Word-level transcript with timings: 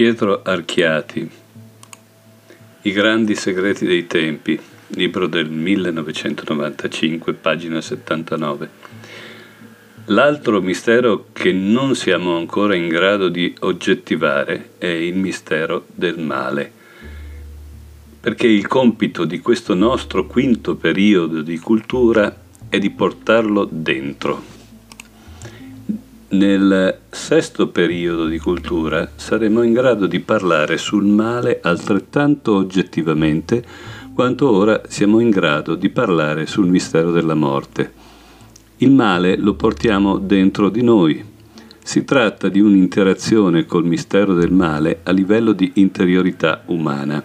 Pietro 0.00 0.40
Archiati 0.42 1.30
I 2.80 2.90
grandi 2.90 3.34
segreti 3.34 3.84
dei 3.84 4.06
tempi, 4.06 4.58
libro 4.94 5.26
del 5.26 5.50
1995, 5.50 7.34
pagina 7.34 7.82
79. 7.82 8.70
L'altro 10.06 10.62
mistero 10.62 11.26
che 11.34 11.52
non 11.52 11.94
siamo 11.94 12.34
ancora 12.38 12.74
in 12.74 12.88
grado 12.88 13.28
di 13.28 13.54
oggettivare 13.58 14.70
è 14.78 14.86
il 14.86 15.16
mistero 15.16 15.84
del 15.92 16.18
male, 16.18 16.72
perché 18.20 18.46
il 18.46 18.66
compito 18.66 19.26
di 19.26 19.40
questo 19.40 19.74
nostro 19.74 20.24
quinto 20.24 20.76
periodo 20.76 21.42
di 21.42 21.58
cultura 21.58 22.34
è 22.70 22.78
di 22.78 22.88
portarlo 22.88 23.68
dentro 23.70 24.49
nel 26.32 27.00
sesto 27.10 27.68
periodo 27.68 28.26
di 28.26 28.38
cultura 28.38 29.10
saremo 29.16 29.62
in 29.62 29.72
grado 29.72 30.06
di 30.06 30.20
parlare 30.20 30.78
sul 30.78 31.04
male 31.04 31.58
altrettanto 31.60 32.54
oggettivamente 32.54 33.64
quanto 34.14 34.48
ora 34.48 34.82
siamo 34.86 35.18
in 35.18 35.30
grado 35.30 35.74
di 35.74 35.88
parlare 35.88 36.46
sul 36.46 36.68
mistero 36.68 37.10
della 37.10 37.34
morte. 37.34 37.92
Il 38.78 38.92
male 38.92 39.36
lo 39.36 39.54
portiamo 39.54 40.18
dentro 40.18 40.68
di 40.68 40.82
noi. 40.82 41.24
Si 41.82 42.04
tratta 42.04 42.48
di 42.48 42.60
un'interazione 42.60 43.66
col 43.66 43.84
mistero 43.84 44.34
del 44.34 44.52
male 44.52 45.00
a 45.02 45.10
livello 45.10 45.52
di 45.52 45.72
interiorità 45.76 46.62
umana. 46.66 47.22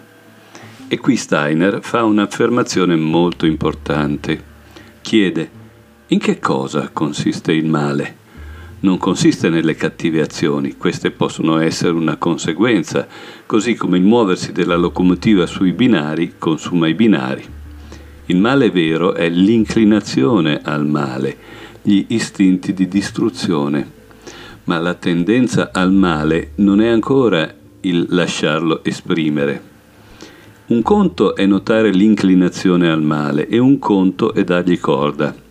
E 0.88 0.98
qui 0.98 1.16
Steiner 1.16 1.80
fa 1.82 2.02
un'affermazione 2.02 2.96
molto 2.96 3.46
importante. 3.46 4.42
Chiede, 5.00 5.50
in 6.08 6.18
che 6.18 6.38
cosa 6.38 6.90
consiste 6.92 7.52
il 7.52 7.66
male? 7.66 8.24
Non 8.80 8.98
consiste 8.98 9.48
nelle 9.48 9.74
cattive 9.74 10.20
azioni, 10.20 10.76
queste 10.76 11.10
possono 11.10 11.58
essere 11.58 11.92
una 11.92 12.16
conseguenza, 12.16 13.06
così 13.46 13.74
come 13.74 13.96
il 13.96 14.04
muoversi 14.04 14.52
della 14.52 14.76
locomotiva 14.76 15.46
sui 15.46 15.72
binari 15.72 16.34
consuma 16.38 16.86
i 16.86 16.94
binari. 16.94 17.44
Il 18.26 18.38
male 18.38 18.70
vero 18.70 19.14
è 19.14 19.28
l'inclinazione 19.28 20.60
al 20.62 20.86
male, 20.86 21.36
gli 21.80 22.04
istinti 22.08 22.74
di 22.74 22.88
distruzione, 22.88 23.90
ma 24.64 24.78
la 24.78 24.94
tendenza 24.94 25.70
al 25.72 25.92
male 25.92 26.50
non 26.56 26.80
è 26.80 26.88
ancora 26.88 27.52
il 27.80 28.06
lasciarlo 28.10 28.82
esprimere. 28.84 29.74
Un 30.66 30.82
conto 30.82 31.36
è 31.36 31.46
notare 31.46 31.92
l'inclinazione 31.92 32.90
al 32.90 33.02
male 33.02 33.46
e 33.46 33.58
un 33.58 33.78
conto 33.78 34.34
è 34.34 34.42
dargli 34.42 34.78
corda. 34.80 35.45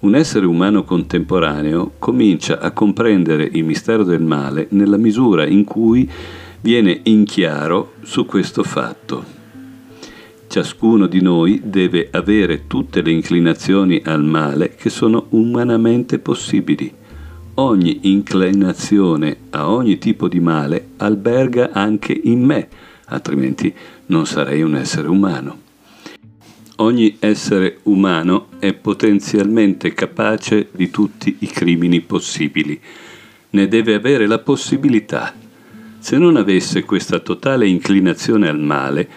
Un 0.00 0.14
essere 0.14 0.46
umano 0.46 0.82
contemporaneo 0.82 1.92
comincia 1.98 2.58
a 2.58 2.70
comprendere 2.70 3.46
il 3.52 3.64
mistero 3.64 4.02
del 4.02 4.22
male 4.22 4.66
nella 4.70 4.96
misura 4.96 5.46
in 5.46 5.64
cui 5.64 6.10
viene 6.62 7.00
in 7.02 7.24
chiaro 7.24 7.92
su 8.00 8.24
questo 8.24 8.62
fatto. 8.62 9.22
Ciascuno 10.46 11.06
di 11.06 11.20
noi 11.20 11.60
deve 11.62 12.08
avere 12.10 12.66
tutte 12.66 13.02
le 13.02 13.10
inclinazioni 13.10 14.00
al 14.02 14.24
male 14.24 14.74
che 14.74 14.88
sono 14.88 15.26
umanamente 15.30 16.18
possibili. 16.18 16.90
Ogni 17.54 17.98
inclinazione 18.04 19.36
a 19.50 19.70
ogni 19.70 19.98
tipo 19.98 20.28
di 20.28 20.40
male 20.40 20.92
alberga 20.96 21.72
anche 21.72 22.18
in 22.24 22.42
me, 22.42 22.68
altrimenti 23.04 23.72
non 24.06 24.24
sarei 24.24 24.62
un 24.62 24.76
essere 24.76 25.08
umano 25.08 25.68
ogni 26.80 27.16
essere 27.18 27.78
umano 27.84 28.48
è 28.58 28.72
potenzialmente 28.72 29.92
capace 29.92 30.68
di 30.72 30.90
tutti 30.90 31.36
i 31.40 31.46
crimini 31.46 32.00
possibili. 32.00 32.78
Ne 33.50 33.68
deve 33.68 33.94
avere 33.94 34.26
la 34.26 34.38
possibilità. 34.38 35.34
Se 35.98 36.16
non 36.18 36.36
avesse 36.36 36.84
questa 36.84 37.18
totale 37.18 37.66
inclinazione 37.66 38.48
al 38.48 38.58
male, 38.58 39.08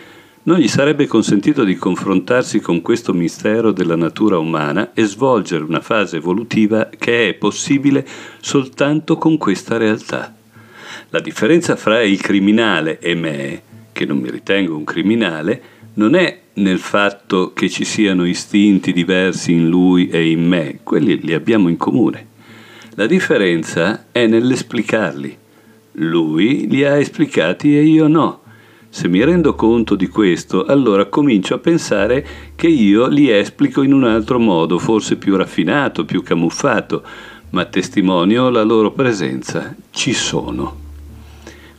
non 0.44 0.58
gli 0.58 0.68
sarebbe 0.68 1.08
consentito 1.08 1.64
di 1.64 1.76
confrontarsi 1.76 2.60
con 2.60 2.82
questo 2.82 3.14
mistero 3.14 3.72
della 3.72 3.96
natura 3.96 4.38
umana 4.38 4.92
e 4.94 5.06
svolgere 5.06 5.64
una 5.64 5.80
fase 5.80 6.18
evolutiva 6.18 6.90
che 6.98 7.30
è 7.30 7.34
possibile 7.34 8.06
soltanto 8.42 9.16
con 9.16 9.38
questa 9.38 9.78
realtà. 9.78 10.36
La 11.10 11.22
differenza 11.22 11.78
fra 11.78 12.02
il 12.02 12.20
criminale 12.20 13.00
e 13.00 13.16
me, 13.16 13.62
che 13.94 14.06
non 14.06 14.18
mi 14.18 14.30
ritengo 14.30 14.76
un 14.76 14.84
criminale, 14.84 15.73
non 15.96 16.16
è 16.16 16.40
nel 16.56 16.80
fatto 16.80 17.52
che 17.54 17.70
ci 17.70 17.84
siano 17.84 18.26
istinti 18.26 18.94
diversi 18.94 19.52
in 19.52 19.68
lui 19.68 20.08
e 20.09 20.30
in 20.30 20.48
me, 20.48 20.80
quelli 20.84 21.20
li 21.22 21.34
abbiamo 21.34 21.70
in 21.70 21.78
comune. 21.78 22.28
La 22.96 23.08
differenza 23.08 24.06
è 24.12 24.28
nell'esplicarli. 24.28 25.38
Lui 25.94 26.68
li 26.68 26.84
ha 26.84 26.98
esplicati 26.98 27.78
e 27.78 27.84
io 27.84 28.08
no. 28.08 28.42
Se 28.90 29.08
mi 29.08 29.24
rendo 29.24 29.56
conto 29.56 29.96
di 29.96 30.08
questo, 30.08 30.66
allora 30.66 31.06
comincio 31.06 31.56
a 31.56 31.59
pensare 31.59 32.25
che 32.56 32.68
io 32.68 33.08
li 33.08 33.31
esplico 33.31 33.81
in 33.81 33.94
un 33.94 34.04
altro 34.04 34.38
modo, 34.38 34.78
forse 34.78 35.16
più 35.16 35.36
raffinato, 35.36 36.06
più 36.06 36.22
camuffato, 36.22 37.02
ma 37.50 37.66
testimonio 37.66 38.50
la 38.50 38.62
loro 38.62 38.92
presenza. 38.92 39.75
Ci 39.90 40.14
sono. 40.14 40.83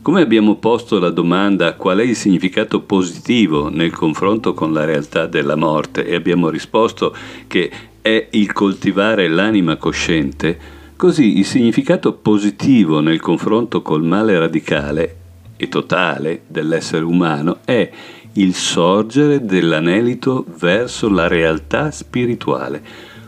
Come 0.05 0.21
abbiamo 0.21 0.57
posto 0.57 0.99
la 0.99 1.09
domanda 1.09 1.77
qual 1.77 1.97
è 1.97 2.03
il 2.03 2.15
significato 2.15 2.83
positivo 2.83 3.71
nel 3.71 3.91
confronto 3.91 4.53
con 4.53 4.71
la 4.75 4.85
realtà 4.85 5.25
della 5.25 5.57
morte 5.57 6.05
e 6.05 6.15
abbiamo 6.15 6.51
risposto 6.51 7.17
che 7.47 7.71
è 8.03 8.29
il 8.33 8.53
coltivare 8.53 9.29
l'anima 9.29 9.77
cosciente, 9.77 10.59
così 10.95 11.39
il 11.39 11.47
significato 11.47 12.13
positivo 12.13 13.01
nel 13.01 13.19
confronto 13.19 13.81
col 13.81 14.03
male 14.03 14.39
radicale 14.39 15.17
e 15.57 15.71
totale 15.71 16.43
dell'essere 16.49 17.03
umano 17.03 17.61
è 17.65 17.91
il 18.35 18.53
sorgere 18.55 19.47
dell'anelito 19.47 20.45
verso 20.59 21.09
la 21.09 21.29
realtà 21.29 21.91
spirituale. 21.91 22.83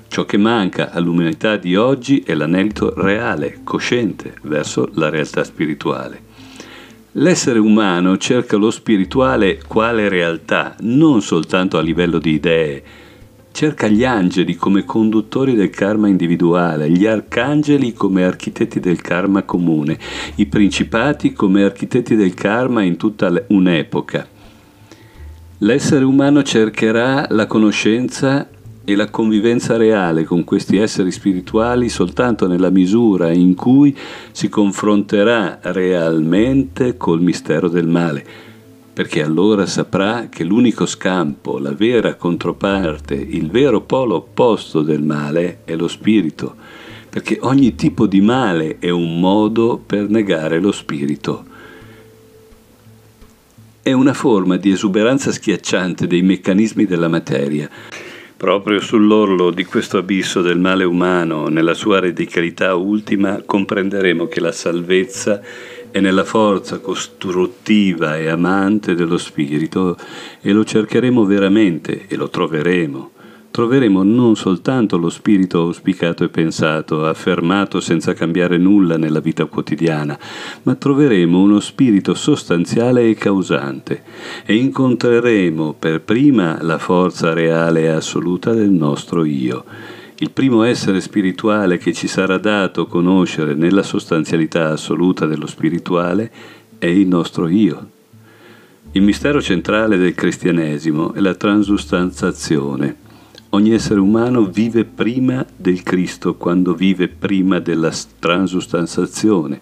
Ciò 0.08 0.26
che 0.26 0.36
manca 0.36 0.90
all'umanità 0.90 1.56
di 1.56 1.74
oggi 1.74 2.20
è 2.20 2.34
l'anelito 2.34 2.92
reale, 2.94 3.60
cosciente, 3.64 4.34
verso 4.42 4.90
la 4.92 5.08
realtà 5.08 5.42
spirituale. 5.42 6.25
L'essere 7.18 7.58
umano 7.58 8.18
cerca 8.18 8.58
lo 8.58 8.70
spirituale 8.70 9.58
quale 9.66 10.10
realtà, 10.10 10.76
non 10.80 11.22
soltanto 11.22 11.78
a 11.78 11.80
livello 11.80 12.18
di 12.18 12.32
idee. 12.32 12.82
Cerca 13.52 13.86
gli 13.88 14.04
angeli 14.04 14.54
come 14.54 14.84
conduttori 14.84 15.54
del 15.54 15.70
karma 15.70 16.08
individuale, 16.08 16.90
gli 16.90 17.06
arcangeli 17.06 17.94
come 17.94 18.22
architetti 18.22 18.80
del 18.80 19.00
karma 19.00 19.44
comune, 19.44 19.98
i 20.34 20.44
principati 20.44 21.32
come 21.32 21.64
architetti 21.64 22.16
del 22.16 22.34
karma 22.34 22.82
in 22.82 22.98
tutta 22.98 23.32
un'epoca. 23.46 24.28
L'essere 25.60 26.04
umano 26.04 26.42
cercherà 26.42 27.28
la 27.30 27.46
conoscenza 27.46 28.46
e 28.88 28.94
la 28.94 29.10
convivenza 29.10 29.76
reale 29.76 30.22
con 30.22 30.44
questi 30.44 30.76
esseri 30.76 31.10
spirituali 31.10 31.88
soltanto 31.88 32.46
nella 32.46 32.70
misura 32.70 33.32
in 33.32 33.56
cui 33.56 33.94
si 34.30 34.48
confronterà 34.48 35.58
realmente 35.60 36.96
col 36.96 37.20
mistero 37.20 37.68
del 37.68 37.88
male, 37.88 38.24
perché 38.92 39.24
allora 39.24 39.66
saprà 39.66 40.28
che 40.28 40.44
l'unico 40.44 40.86
scampo, 40.86 41.58
la 41.58 41.72
vera 41.72 42.14
controparte, 42.14 43.14
il 43.14 43.50
vero 43.50 43.80
polo 43.80 44.14
opposto 44.14 44.82
del 44.82 45.02
male 45.02 45.62
è 45.64 45.74
lo 45.74 45.88
spirito, 45.88 46.54
perché 47.10 47.38
ogni 47.40 47.74
tipo 47.74 48.06
di 48.06 48.20
male 48.20 48.78
è 48.78 48.90
un 48.90 49.18
modo 49.18 49.82
per 49.84 50.08
negare 50.08 50.60
lo 50.60 50.70
spirito. 50.70 51.44
È 53.82 53.90
una 53.90 54.14
forma 54.14 54.56
di 54.56 54.70
esuberanza 54.70 55.32
schiacciante 55.32 56.06
dei 56.06 56.22
meccanismi 56.22 56.86
della 56.86 57.08
materia 57.08 57.68
Proprio 58.36 58.80
sull'orlo 58.80 59.50
di 59.50 59.64
questo 59.64 59.96
abisso 59.96 60.42
del 60.42 60.58
male 60.58 60.84
umano, 60.84 61.48
nella 61.48 61.72
sua 61.72 62.00
radicalità 62.00 62.74
ultima, 62.74 63.40
comprenderemo 63.42 64.26
che 64.26 64.40
la 64.40 64.52
salvezza 64.52 65.40
è 65.90 66.00
nella 66.00 66.24
forza 66.24 66.78
costruttiva 66.78 68.18
e 68.18 68.28
amante 68.28 68.94
dello 68.94 69.16
Spirito 69.16 69.96
e 70.42 70.52
lo 70.52 70.64
cercheremo 70.64 71.24
veramente 71.24 72.04
e 72.08 72.16
lo 72.16 72.28
troveremo 72.28 73.15
troveremo 73.56 74.02
non 74.02 74.36
soltanto 74.36 74.98
lo 74.98 75.08
spirito 75.08 75.62
auspicato 75.62 76.24
e 76.24 76.28
pensato, 76.28 77.06
affermato 77.06 77.80
senza 77.80 78.12
cambiare 78.12 78.58
nulla 78.58 78.98
nella 78.98 79.20
vita 79.20 79.46
quotidiana, 79.46 80.18
ma 80.64 80.74
troveremo 80.74 81.40
uno 81.40 81.58
spirito 81.60 82.12
sostanziale 82.12 83.08
e 83.08 83.14
causante 83.14 84.02
e 84.44 84.56
incontreremo 84.56 85.72
per 85.72 86.02
prima 86.02 86.58
la 86.60 86.76
forza 86.76 87.32
reale 87.32 87.84
e 87.84 87.86
assoluta 87.86 88.52
del 88.52 88.68
nostro 88.68 89.24
io. 89.24 89.64
Il 90.16 90.32
primo 90.32 90.62
essere 90.62 91.00
spirituale 91.00 91.78
che 91.78 91.94
ci 91.94 92.08
sarà 92.08 92.36
dato 92.36 92.86
conoscere 92.86 93.54
nella 93.54 93.82
sostanzialità 93.82 94.72
assoluta 94.72 95.24
dello 95.24 95.46
spirituale 95.46 96.30
è 96.76 96.84
il 96.84 97.06
nostro 97.06 97.48
io. 97.48 97.88
Il 98.92 99.00
mistero 99.00 99.40
centrale 99.40 99.96
del 99.96 100.14
cristianesimo 100.14 101.14
è 101.14 101.20
la 101.20 101.34
transustanzazione 101.34 103.04
Ogni 103.50 103.72
essere 103.72 104.00
umano 104.00 104.46
vive 104.46 104.84
prima 104.84 105.46
del 105.56 105.82
Cristo 105.82 106.34
quando 106.34 106.74
vive 106.74 107.08
prima 107.08 107.60
della 107.60 107.92
transustanzazione. 108.18 109.60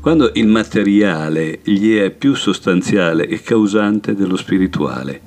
quando 0.00 0.32
il 0.34 0.48
materiale 0.48 1.60
gli 1.62 1.94
è 1.94 2.10
più 2.10 2.34
sostanziale 2.34 3.28
e 3.28 3.40
causante 3.40 4.16
dello 4.16 4.36
spirituale. 4.36 5.20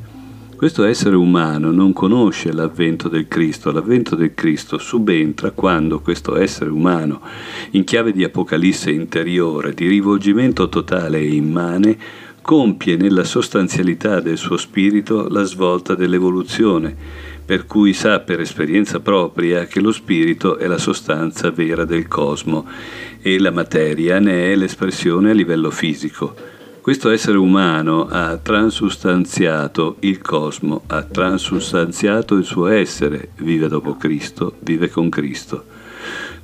Questo 0.57 0.83
essere 0.83 1.15
umano 1.15 1.71
non 1.71 1.93
conosce 1.93 2.51
l'avvento 2.51 3.07
del 3.07 3.29
Cristo, 3.29 3.71
l'avvento 3.71 4.15
del 4.15 4.33
Cristo 4.33 4.77
subentra 4.77 5.51
quando 5.51 6.01
questo 6.01 6.35
essere 6.37 6.69
umano, 6.71 7.21
in 7.71 7.85
chiave 7.85 8.11
di 8.11 8.25
apocalisse 8.25 8.91
interiore, 8.91 9.73
di 9.73 9.87
rivolgimento 9.87 10.67
totale 10.67 11.19
e 11.19 11.35
immane, 11.35 11.97
compie 12.41 12.95
nella 12.97 13.23
sostanzialità 13.23 14.19
del 14.19 14.37
suo 14.37 14.57
spirito 14.57 15.27
la 15.29 15.43
svolta 15.43 15.95
dell'evoluzione, 15.95 16.95
per 17.45 17.67
cui 17.67 17.93
sa 17.93 18.19
per 18.21 18.39
esperienza 18.39 18.99
propria 18.99 19.65
che 19.65 19.79
lo 19.79 19.91
spirito 19.91 20.57
è 20.57 20.65
la 20.65 20.79
sostanza 20.79 21.51
vera 21.51 21.85
del 21.85 22.07
cosmo 22.07 22.67
e 23.21 23.37
la 23.37 23.51
materia 23.51 24.19
ne 24.19 24.51
è 24.51 24.55
l'espressione 24.55 25.29
a 25.29 25.33
livello 25.33 25.69
fisico. 25.69 26.35
Questo 26.81 27.09
essere 27.09 27.37
umano 27.37 28.07
ha 28.07 28.37
transustanziato 28.37 29.97
il 30.01 30.21
cosmo, 30.21 30.83
ha 30.87 31.03
transustanziato 31.03 32.35
il 32.35 32.43
suo 32.43 32.67
essere, 32.67 33.29
vive 33.37 33.67
dopo 33.67 33.95
Cristo, 33.95 34.55
vive 34.59 34.89
con 34.89 35.09
Cristo. 35.09 35.65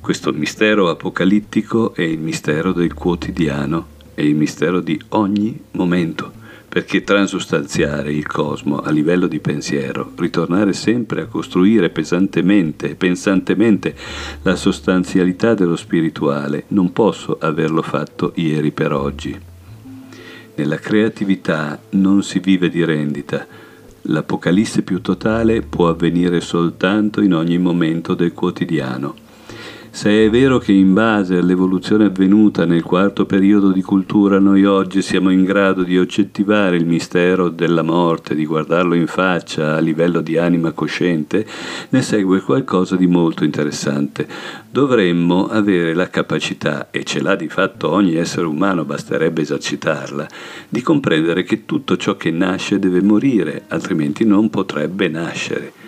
Questo 0.00 0.32
mistero 0.32 0.88
apocalittico 0.88 1.94
è 1.94 2.02
il 2.02 2.18
mistero 2.18 2.72
del 2.72 2.92
quotidiano, 2.92 3.86
è 4.14 4.22
il 4.22 4.34
mistero 4.34 4.80
di 4.80 5.00
ogni 5.10 5.60
momento, 5.72 6.32
perché 6.72 7.04
transustanziare 7.04 8.14
il 8.14 8.26
cosmo 8.26 8.78
a 8.78 8.90
livello 8.90 9.26
di 9.26 9.40
pensiero, 9.40 10.10
ritornare 10.16 10.72
sempre 10.72 11.20
a 11.20 11.26
costruire 11.26 11.90
pesantemente, 11.90 12.94
pensantemente 12.94 13.94
la 14.40 14.56
sostanzialità 14.56 15.52
dello 15.52 15.76
spirituale, 15.76 16.64
non 16.68 16.90
posso 16.94 17.36
averlo 17.38 17.82
fatto 17.82 18.32
ieri 18.36 18.70
per 18.70 18.94
oggi. 18.94 19.38
Nella 20.54 20.76
creatività 20.76 21.78
non 21.90 22.22
si 22.22 22.38
vive 22.38 22.70
di 22.70 22.82
rendita. 22.86 23.46
L'apocalisse 24.06 24.80
più 24.80 25.02
totale 25.02 25.60
può 25.60 25.90
avvenire 25.90 26.40
soltanto 26.40 27.20
in 27.20 27.34
ogni 27.34 27.58
momento 27.58 28.14
del 28.14 28.32
quotidiano. 28.32 29.14
Se 29.94 30.24
è 30.24 30.30
vero 30.30 30.56
che 30.56 30.72
in 30.72 30.94
base 30.94 31.36
all'evoluzione 31.36 32.06
avvenuta 32.06 32.64
nel 32.64 32.82
quarto 32.82 33.26
periodo 33.26 33.70
di 33.70 33.82
cultura 33.82 34.38
noi 34.38 34.64
oggi 34.64 35.02
siamo 35.02 35.28
in 35.28 35.44
grado 35.44 35.82
di 35.82 35.98
oggettivare 35.98 36.76
il 36.76 36.86
mistero 36.86 37.50
della 37.50 37.82
morte, 37.82 38.34
di 38.34 38.46
guardarlo 38.46 38.94
in 38.94 39.06
faccia 39.06 39.76
a 39.76 39.80
livello 39.80 40.22
di 40.22 40.38
anima 40.38 40.72
cosciente, 40.72 41.46
ne 41.90 42.00
segue 42.00 42.40
qualcosa 42.40 42.96
di 42.96 43.06
molto 43.06 43.44
interessante. 43.44 44.26
Dovremmo 44.70 45.48
avere 45.48 45.92
la 45.92 46.08
capacità, 46.08 46.90
e 46.90 47.04
ce 47.04 47.20
l'ha 47.20 47.36
di 47.36 47.50
fatto 47.50 47.90
ogni 47.90 48.14
essere 48.14 48.46
umano, 48.46 48.86
basterebbe 48.86 49.42
esercitarla, 49.42 50.26
di 50.70 50.80
comprendere 50.80 51.42
che 51.42 51.66
tutto 51.66 51.98
ciò 51.98 52.16
che 52.16 52.30
nasce 52.30 52.78
deve 52.78 53.02
morire, 53.02 53.64
altrimenti 53.68 54.24
non 54.24 54.48
potrebbe 54.48 55.08
nascere 55.08 55.81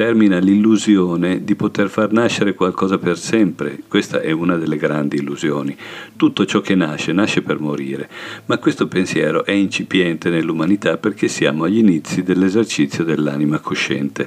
termina 0.00 0.38
l'illusione 0.38 1.44
di 1.44 1.54
poter 1.54 1.90
far 1.90 2.10
nascere 2.10 2.54
qualcosa 2.54 2.96
per 2.96 3.18
sempre. 3.18 3.80
Questa 3.86 4.22
è 4.22 4.30
una 4.30 4.56
delle 4.56 4.78
grandi 4.78 5.16
illusioni. 5.16 5.76
Tutto 6.16 6.46
ciò 6.46 6.62
che 6.62 6.74
nasce 6.74 7.12
nasce 7.12 7.42
per 7.42 7.60
morire, 7.60 8.08
ma 8.46 8.56
questo 8.56 8.88
pensiero 8.88 9.44
è 9.44 9.50
incipiente 9.50 10.30
nell'umanità 10.30 10.96
perché 10.96 11.28
siamo 11.28 11.64
agli 11.64 11.76
inizi 11.76 12.22
dell'esercizio 12.22 13.04
dell'anima 13.04 13.58
cosciente. 13.58 14.26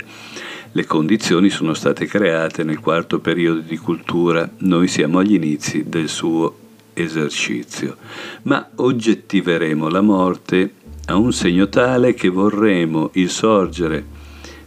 Le 0.74 0.86
condizioni 0.86 1.50
sono 1.50 1.74
state 1.74 2.06
create 2.06 2.64
nel 2.64 2.80
quarto 2.80 3.18
periodo 3.18 3.62
di 3.62 3.78
cultura, 3.78 4.48
noi 4.60 4.88
siamo 4.88 5.18
agli 5.18 5.34
inizi 5.34 5.90
del 5.90 6.08
suo 6.08 6.56
esercizio, 6.94 7.98
ma 8.44 8.70
oggettiveremo 8.75 9.90
la 9.90 10.02
morte 10.02 10.74
a 11.08 11.16
un 11.16 11.34
segno 11.34 11.68
tale 11.68 12.14
che 12.14 12.30
vorremmo 12.30 13.10
il 13.14 13.31
sorgere 13.31 14.12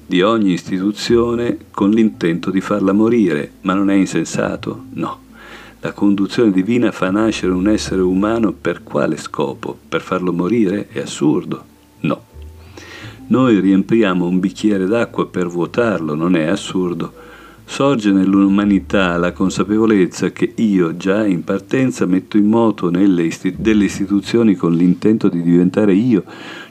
di 0.06 0.23
ogni 0.23 0.53
istituzione 0.53 1.58
con 1.73 1.91
l'intento 1.91 2.50
di 2.50 2.61
farla 2.61 2.93
morire, 2.93 3.55
ma 3.62 3.75
non 3.75 3.91
è 3.91 3.94
insensato? 3.94 4.85
No. 4.93 5.25
La 5.81 5.93
conduzione 5.93 6.53
divina 6.53 6.93
fa 6.93 7.11
nascere 7.11 7.53
un 7.53 7.69
essere 7.69 8.00
umano 8.00 8.53
per 8.53 8.82
quale 8.82 9.17
scopo? 9.17 9.76
Per 9.88 10.00
farlo 10.00 10.32
morire? 10.32 10.88
È 10.88 11.00
assurdo? 11.00 11.64
No. 12.00 12.23
Noi 13.29 13.58
riempiamo 13.58 14.26
un 14.26 14.38
bicchiere 14.38 14.87
d'acqua 14.87 15.26
per 15.26 15.49
vuotarlo, 15.49 16.14
non 16.14 16.37
è 16.37 16.47
assurdo. 16.47 17.12
Sorge 17.68 18.12
nell'umanità 18.12 19.16
la 19.18 19.32
consapevolezza 19.32 20.30
che 20.30 20.52
io 20.54 20.96
già 20.96 21.26
in 21.26 21.42
partenza 21.42 22.06
metto 22.06 22.36
in 22.36 22.46
moto 22.46 22.90
isti- 22.90 23.56
delle 23.58 23.84
istituzioni 23.84 24.54
con 24.54 24.72
l'intento 24.72 25.28
di 25.28 25.42
diventare 25.42 25.92
io 25.92 26.22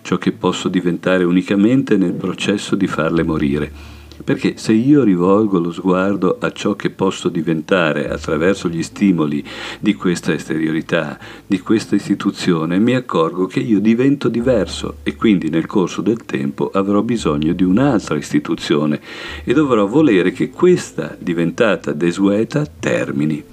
ciò 0.02 0.18
che 0.18 0.32
posso 0.32 0.70
diventare 0.70 1.26
unicamente 1.26 1.98
nel 1.98 2.14
processo 2.14 2.76
di 2.76 2.88
farle 2.88 3.24
morire. 3.24 3.95
Perché 4.26 4.58
se 4.58 4.74
io 4.74 5.04
rivolgo 5.04 5.60
lo 5.60 5.72
sguardo 5.72 6.38
a 6.40 6.52
ciò 6.52 6.74
che 6.76 6.90
posso 6.90 7.30
diventare 7.30 8.10
attraverso 8.10 8.68
gli 8.68 8.82
stimoli 8.82 9.46
di 9.80 9.94
questa 9.94 10.34
esteriorità, 10.34 11.20
di 11.46 11.60
questa 11.60 11.94
istituzione, 11.94 12.80
mi 12.80 12.96
accorgo 12.96 13.46
che 13.46 13.60
io 13.60 13.80
divento 13.80 14.28
diverso 14.28 14.98
e 15.04 15.16
quindi 15.16 15.50
nel 15.50 15.68
corso 15.68 16.02
del 16.02 16.26
tempo 16.26 16.72
avrò 16.74 17.04
bisogno 17.04 17.54
di 17.54 17.64
un'altra 17.64 18.18
istituzione 18.18 19.00
e 19.44 19.54
dovrò 19.54 19.86
volere 19.86 20.32
che 20.32 20.50
questa 20.50 21.16
diventata 21.20 21.92
desueta 21.92 22.66
termini. 22.66 23.44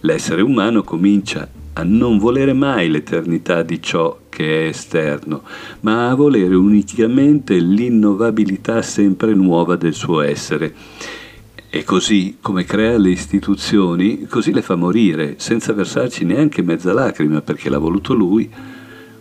L'essere 0.00 0.42
umano 0.42 0.82
comincia 0.82 1.48
a 1.74 1.82
non 1.82 2.18
volere 2.18 2.52
mai 2.52 2.90
l'eternità 2.90 3.62
di 3.62 3.80
ciò 3.80 4.18
che 4.28 4.64
è 4.64 4.68
esterno, 4.68 5.42
ma 5.80 6.10
a 6.10 6.14
volere 6.14 6.54
unicamente 6.54 7.58
l'innovabilità 7.58 8.82
sempre 8.82 9.34
nuova 9.34 9.76
del 9.76 9.94
suo 9.94 10.20
essere. 10.20 10.74
E 11.68 11.84
così, 11.84 12.38
come 12.40 12.64
crea 12.64 12.98
le 12.98 13.10
istituzioni, 13.10 14.26
così 14.26 14.52
le 14.52 14.62
fa 14.62 14.74
morire, 14.74 15.34
senza 15.38 15.72
versarci 15.72 16.24
neanche 16.24 16.62
mezza 16.62 16.92
lacrima, 16.92 17.42
perché 17.42 17.70
l'ha 17.70 17.78
voluto 17.78 18.12
lui. 18.12 18.50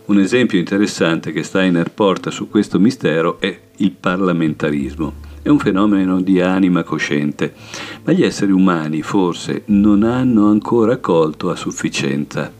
Un 0.05 0.19
esempio 0.19 0.57
interessante 0.57 1.31
che 1.31 1.43
Steiner 1.43 1.91
porta 1.91 2.31
su 2.31 2.49
questo 2.49 2.79
mistero 2.79 3.39
è 3.39 3.55
il 3.77 3.91
parlamentarismo. 3.91 5.28
È 5.49 5.51
un 5.51 5.57
fenomeno 5.57 6.21
di 6.21 6.41
anima 6.41 6.83
cosciente, 6.83 7.55
ma 8.03 8.13
gli 8.13 8.21
esseri 8.21 8.51
umani 8.51 9.01
forse 9.01 9.63
non 9.65 10.03
hanno 10.03 10.47
ancora 10.47 10.97
colto 10.97 11.49
a 11.49 11.55
sufficienza 11.55 12.51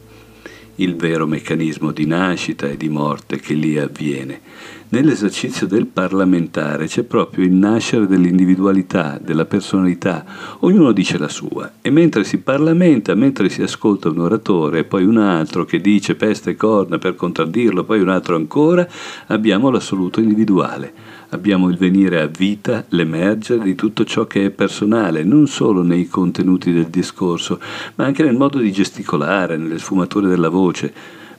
il 0.80 0.96
vero 0.96 1.26
meccanismo 1.26 1.92
di 1.92 2.06
nascita 2.06 2.66
e 2.66 2.76
di 2.76 2.88
morte 2.88 3.38
che 3.38 3.54
lì 3.54 3.78
avviene. 3.78 4.40
Nell'esercizio 4.88 5.66
del 5.68 5.86
parlamentare 5.86 6.86
c'è 6.86 7.04
proprio 7.04 7.44
il 7.44 7.52
nascere 7.52 8.08
dell'individualità, 8.08 9.20
della 9.22 9.44
personalità, 9.44 10.24
ognuno 10.60 10.90
dice 10.90 11.16
la 11.16 11.28
sua. 11.28 11.74
E 11.80 11.90
mentre 11.90 12.24
si 12.24 12.38
parlamenta, 12.38 13.14
mentre 13.14 13.50
si 13.50 13.62
ascolta 13.62 14.08
un 14.08 14.18
oratore 14.18 14.80
e 14.80 14.84
poi 14.84 15.04
un 15.04 15.18
altro 15.18 15.64
che 15.64 15.80
dice 15.80 16.16
peste 16.16 16.50
e 16.50 16.56
corna 16.56 16.98
per 16.98 17.14
contraddirlo, 17.14 17.84
poi 17.84 18.00
un 18.00 18.08
altro 18.08 18.34
ancora, 18.34 18.88
abbiamo 19.26 19.70
l'assoluto 19.70 20.18
individuale 20.18 21.18
abbiamo 21.30 21.68
il 21.68 21.76
venire 21.76 22.20
a 22.20 22.26
vita, 22.26 22.84
l'emergere 22.88 23.62
di 23.62 23.74
tutto 23.74 24.04
ciò 24.04 24.26
che 24.26 24.46
è 24.46 24.50
personale, 24.50 25.24
non 25.24 25.46
solo 25.46 25.82
nei 25.82 26.08
contenuti 26.08 26.72
del 26.72 26.86
discorso, 26.86 27.60
ma 27.96 28.04
anche 28.04 28.22
nel 28.22 28.36
modo 28.36 28.58
di 28.58 28.72
gesticolare, 28.72 29.56
nelle 29.56 29.78
sfumature 29.78 30.28
della 30.28 30.48
voce. 30.48 30.92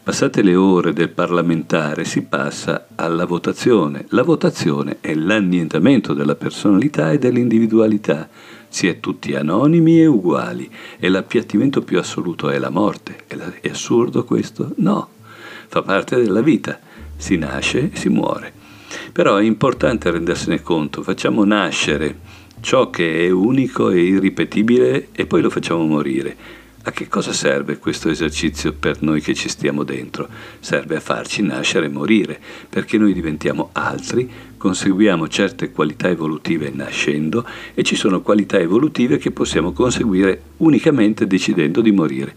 Passate 0.04 0.42
le 0.42 0.56
ore 0.56 0.94
del 0.94 1.10
parlamentare 1.10 2.06
si 2.06 2.24
passa 2.24 2.88
alla 2.96 3.26
votazione. 3.26 4.06
La 4.10 4.24
votazione 4.24 4.98
è 5.00 5.14
l'annientamento 5.14 6.14
della 6.14 6.34
personalità 6.34 7.12
e 7.12 7.20
dell'individualità. 7.20 8.28
Si 8.68 8.88
è 8.88 9.00
tutti 9.00 9.36
anonimi 9.36 10.02
e 10.02 10.08
uguali 10.08 10.68
e 10.98 11.08
l'appiattimento 11.08 11.84
più 11.84 12.00
assoluto 12.00 12.50
è 12.50 12.58
la 12.58 12.72
morte. 12.72 13.26
È 13.28 13.70
assurdo 13.70 14.24
questo? 14.24 14.72
No, 14.78 15.10
fa 15.68 15.84
parte 15.84 16.16
della 16.16 16.42
vita. 16.42 16.80
Si 17.16 17.38
nasce 17.38 17.92
e 17.92 17.96
si 17.96 18.10
muore. 18.10 18.61
Però 19.12 19.38
è 19.38 19.44
importante 19.44 20.12
rendersene 20.12 20.62
conto, 20.62 21.04
facciamo 21.04 21.44
nascere 21.44 22.40
ciò 22.62 22.90
che 22.90 23.26
è 23.26 23.30
unico 23.30 23.90
e 23.90 24.02
irripetibile 24.02 25.10
e 25.12 25.26
poi 25.26 25.42
lo 25.42 25.50
facciamo 25.50 25.84
morire. 25.86 26.60
A 26.84 26.92
che 26.92 27.08
cosa 27.08 27.32
serve 27.32 27.78
questo 27.78 28.10
esercizio 28.10 28.74
per 28.74 29.04
noi 29.04 29.22
che 29.22 29.36
ci 29.36 29.50
stiamo 29.50 29.84
dentro? 29.84 30.28
Serve 30.60 30.96
a 30.96 31.00
farci 31.00 31.44
nascere 31.44 31.86
e 31.86 31.90
morire, 31.90 32.40
perché 32.70 32.98
noi 32.98 33.14
diventiamo 33.14 33.70
altri, 33.74 34.28
conseguiamo 34.58 35.28
certe 35.28 35.72
qualità 35.72 36.10
evolutive 36.10 36.72
nascendo 36.74 37.46
e 37.76 37.84
ci 37.84 37.96
sono 37.96 38.22
qualità 38.22 38.58
evolutive 38.58 39.20
che 39.20 39.30
possiamo 39.30 39.74
conseguire 39.74 40.42
unicamente 40.58 41.28
decidendo 41.28 41.82
di 41.82 41.92
morire. 41.92 42.36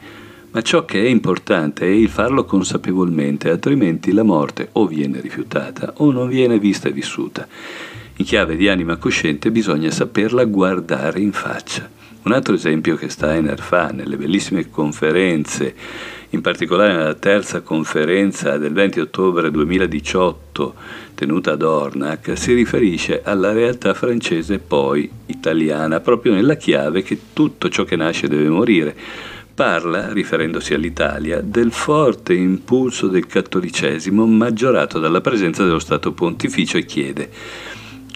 Ma 0.54 0.62
ciò 0.62 0.84
che 0.84 1.02
è 1.02 1.08
importante 1.08 1.84
è 1.84 1.88
il 1.88 2.08
farlo 2.08 2.44
consapevolmente, 2.44 3.50
altrimenti 3.50 4.12
la 4.12 4.23
morte 4.23 4.68
o 4.75 4.87
viene 4.87 5.20
rifiutata 5.20 5.94
o 5.96 6.12
non 6.12 6.28
viene 6.28 6.61
vista 6.61 6.88
e 6.88 6.92
vissuta. 6.92 7.44
In 8.18 8.25
chiave 8.25 8.54
di 8.54 8.68
anima 8.68 8.96
cosciente 8.96 9.50
bisogna 9.50 9.90
saperla 9.90 10.44
guardare 10.44 11.18
in 11.18 11.32
faccia. 11.32 11.90
Un 12.23 12.30
altro 12.30 12.54
esempio 12.54 12.94
che 12.94 13.08
Steiner 13.08 13.58
fa 13.58 13.88
nelle 13.88 14.16
bellissime 14.16 14.70
conferenze, 14.70 15.75
in 16.30 16.40
particolare 16.40 16.94
nella 16.94 17.14
terza 17.14 17.61
conferenza 17.62 18.56
del 18.56 18.73
20 18.73 19.00
ottobre 19.00 19.50
2018 19.50 20.75
tenuta 21.14 21.50
ad 21.50 21.62
Ornac, 21.62 22.38
si 22.38 22.54
riferisce 22.54 23.23
alla 23.25 23.50
realtà 23.50 23.92
francese 23.92 24.61
poi 24.61 25.11
italiana, 25.26 25.99
proprio 25.99 26.32
nella 26.32 26.54
chiave 26.54 27.02
che 27.02 27.18
tutto 27.32 27.68
ciò 27.68 27.82
che 27.82 27.96
nasce 27.96 28.28
deve 28.28 28.49
morire. 28.49 28.96
Parla, 29.54 30.12
riferendosi 30.12 30.75
all'Italia, 30.75 31.40
del 31.40 31.70
forte 31.70 32.34
impulso 32.34 33.06
del 33.06 33.26
cattolicesimo 33.26 34.26
maggiorato 34.26 34.99
dalla 34.99 35.20
presenza 35.20 35.64
dello 35.64 35.78
Stato 35.78 36.12
pontificio 36.12 36.76
e 36.76 36.84
chiede 36.84 37.30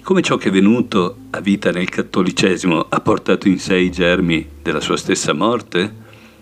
come 0.09 0.23
ciò 0.23 0.39
che 0.39 0.49
è 0.49 0.51
venuto 0.51 1.17
a 1.33 1.41
vita 1.41 1.71
nel 1.71 1.91
cattolicesimo 1.91 2.87
ha 2.89 3.01
portato 3.01 3.47
in 3.47 3.59
sé 3.59 3.77
i 3.77 3.91
germi 3.91 4.49
della 4.63 4.81
sua 4.81 4.97
stessa 4.97 5.35
morte? 5.35 5.93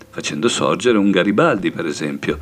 Facendo 0.09 0.47
sorgere 0.47 0.97
un 0.97 1.11
Garibaldi, 1.11 1.69
per 1.71 1.85
esempio. 1.85 2.39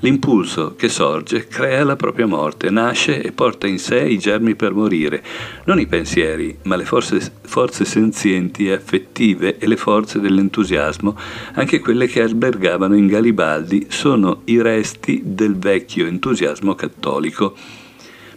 L'impulso 0.00 0.76
che 0.76 0.88
sorge 0.88 1.48
crea 1.48 1.82
la 1.82 1.96
propria 1.96 2.26
morte, 2.26 2.70
nasce 2.70 3.20
e 3.20 3.32
porta 3.32 3.66
in 3.66 3.80
sé 3.80 3.98
i 3.98 4.16
germi 4.16 4.54
per 4.54 4.72
morire, 4.72 5.24
non 5.64 5.80
i 5.80 5.88
pensieri, 5.88 6.56
ma 6.62 6.76
le 6.76 6.84
forze, 6.84 7.32
forze 7.42 7.84
senzienti 7.84 8.68
e 8.68 8.74
affettive 8.74 9.58
e 9.58 9.66
le 9.66 9.76
forze 9.76 10.20
dell'entusiasmo, 10.20 11.18
anche 11.54 11.80
quelle 11.80 12.06
che 12.06 12.22
albergavano 12.22 12.94
in 12.94 13.08
Garibaldi, 13.08 13.86
sono 13.88 14.42
i 14.44 14.62
resti 14.62 15.20
del 15.24 15.56
vecchio 15.56 16.06
entusiasmo 16.06 16.76
cattolico 16.76 17.56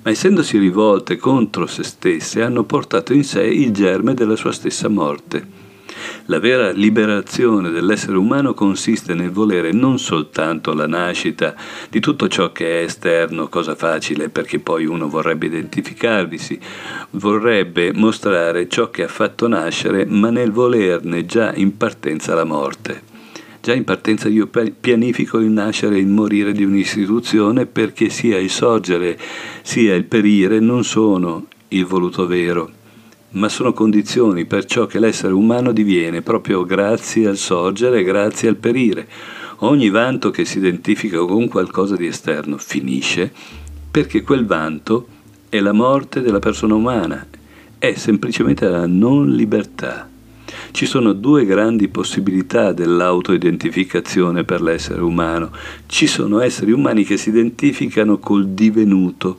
ma 0.03 0.09
essendosi 0.09 0.57
rivolte 0.57 1.17
contro 1.17 1.67
se 1.67 1.83
stesse 1.83 2.41
hanno 2.41 2.63
portato 2.63 3.13
in 3.13 3.23
sé 3.23 3.43
il 3.43 3.71
germe 3.71 4.15
della 4.15 4.35
sua 4.35 4.51
stessa 4.51 4.87
morte. 4.87 5.70
La 6.25 6.39
vera 6.39 6.71
liberazione 6.71 7.71
dell'essere 7.71 8.15
umano 8.15 8.53
consiste 8.53 9.15
nel 9.15 9.31
volere 9.31 9.71
non 9.71 9.97
soltanto 9.97 10.73
la 10.73 10.85
nascita 10.85 11.55
di 11.89 11.99
tutto 11.99 12.27
ciò 12.27 12.51
che 12.51 12.79
è 12.79 12.83
esterno, 12.83 13.49
cosa 13.49 13.75
facile 13.75 14.29
perché 14.29 14.59
poi 14.59 14.85
uno 14.85 15.09
vorrebbe 15.09 15.47
identificarvisi, 15.47 16.59
vorrebbe 17.11 17.91
mostrare 17.93 18.69
ciò 18.69 18.91
che 18.91 19.03
ha 19.03 19.07
fatto 19.07 19.47
nascere, 19.47 20.05
ma 20.05 20.29
nel 20.29 20.51
volerne 20.51 21.25
già 21.25 21.53
in 21.55 21.75
partenza 21.75 22.35
la 22.35 22.45
morte. 22.45 23.09
Già 23.59 23.73
in 23.73 23.83
partenza 23.83 24.27
io 24.27 24.47
pianifico 24.47 25.39
il 25.39 25.49
nascere 25.49 25.95
e 25.95 25.99
il 25.99 26.07
morire 26.07 26.51
di 26.51 26.63
un'istituzione 26.63 27.65
perché 27.65 28.09
sia 28.09 28.37
il 28.37 28.49
sorgere 28.49 29.19
sia 29.61 29.95
il 29.95 30.05
perire 30.05 30.59
non 30.59 30.83
sono 30.83 31.45
il 31.69 31.85
voluto 31.85 32.25
vero, 32.25 32.71
ma 33.31 33.47
sono 33.47 33.71
condizioni 33.71 34.45
per 34.45 34.65
ciò 34.65 34.85
che 34.85 34.99
l'essere 34.99 35.33
umano 35.33 35.71
diviene 35.71 36.21
proprio 36.21 36.65
grazie 36.65 37.27
al 37.27 37.37
sorgere 37.37 37.99
e 37.99 38.03
grazie 38.03 38.49
al 38.49 38.57
perire. 38.57 39.07
Ogni 39.59 39.89
vanto 39.89 40.31
che 40.31 40.43
si 40.43 40.57
identifica 40.57 41.19
con 41.19 41.47
qualcosa 41.47 41.95
di 41.95 42.07
esterno 42.07 42.57
finisce 42.57 43.31
perché 43.91 44.21
quel 44.21 44.45
vanto 44.45 45.07
è 45.47 45.59
la 45.59 45.71
morte 45.71 46.21
della 46.21 46.39
persona 46.39 46.73
umana, 46.73 47.25
è 47.77 47.93
semplicemente 47.93 48.67
la 48.67 48.87
non 48.87 49.31
libertà. 49.31 50.09
Ci 50.71 50.85
sono 50.85 51.13
due 51.13 51.45
grandi 51.45 51.87
possibilità 51.87 52.71
dell'autoidentificazione 52.73 54.43
per 54.43 54.61
l'essere 54.61 55.01
umano. 55.01 55.51
Ci 55.85 56.07
sono 56.07 56.41
esseri 56.41 56.71
umani 56.71 57.03
che 57.03 57.17
si 57.17 57.29
identificano 57.29 58.17
col 58.17 58.49
divenuto 58.49 59.37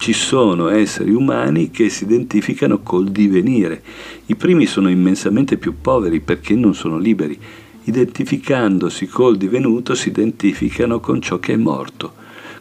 ci 0.00 0.14
sono 0.14 0.68
esseri 0.68 1.12
umani 1.12 1.70
che 1.70 1.90
si 1.90 2.04
identificano 2.04 2.78
col 2.78 3.10
divenire. 3.10 3.82
I 4.26 4.34
primi 4.34 4.64
sono 4.64 4.88
immensamente 4.88 5.58
più 5.58 5.74
poveri 5.78 6.20
perché 6.20 6.54
non 6.54 6.74
sono 6.74 6.96
liberi. 6.96 7.38
Identificandosi 7.84 9.06
col 9.06 9.36
divenuto 9.36 9.94
si 9.94 10.08
identificano 10.08 11.00
con 11.00 11.20
ciò 11.20 11.38
che 11.38 11.52
è 11.52 11.56
morto. 11.56 12.14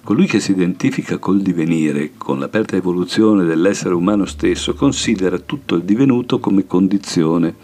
Colui 0.04 0.26
che 0.28 0.42
si 0.42 0.52
identifica 0.52 1.18
col 1.18 1.42
divenire, 1.42 2.12
con 2.18 2.40
l'aperta 2.40 2.76
evoluzione 2.76 3.46
dell'essere 3.46 3.94
umano 3.94 4.26
stesso, 4.26 4.74
considera 4.74 5.40
tutto 5.40 5.76
il 5.76 5.84
divenuto 5.84 6.40
come 6.40 6.68
condizione. 6.68 7.56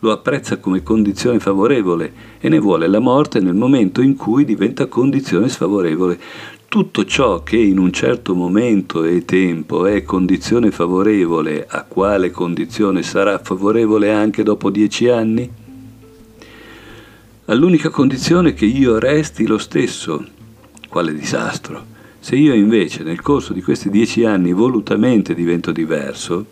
Lo 0.00 0.10
apprezza 0.10 0.58
come 0.58 0.82
condizione 0.82 1.38
favorevole 1.38 2.12
e 2.40 2.48
ne 2.48 2.58
vuole 2.58 2.88
la 2.88 3.00
morte 3.00 3.38
nel 3.38 3.54
momento 3.54 4.00
in 4.00 4.16
cui 4.16 4.44
diventa 4.44 4.86
condizione 4.86 5.48
sfavorevole. 5.48 6.18
Tutto 6.70 7.06
ciò 7.06 7.42
che 7.42 7.56
in 7.56 7.78
un 7.78 7.90
certo 7.92 8.34
momento 8.34 9.02
e 9.02 9.24
tempo 9.24 9.86
è 9.86 10.02
condizione 10.02 10.70
favorevole, 10.70 11.64
a 11.66 11.84
quale 11.84 12.30
condizione 12.30 13.02
sarà 13.02 13.38
favorevole 13.38 14.12
anche 14.12 14.42
dopo 14.42 14.68
dieci 14.68 15.08
anni? 15.08 15.50
All'unica 17.46 17.88
condizione 17.88 18.52
che 18.52 18.66
io 18.66 18.98
resti 18.98 19.46
lo 19.46 19.56
stesso, 19.56 20.22
quale 20.90 21.14
disastro! 21.14 21.82
Se 22.20 22.36
io 22.36 22.52
invece 22.52 23.02
nel 23.02 23.22
corso 23.22 23.54
di 23.54 23.62
questi 23.62 23.88
dieci 23.88 24.26
anni 24.26 24.52
volutamente 24.52 25.34
divento 25.34 25.72
diverso, 25.72 26.48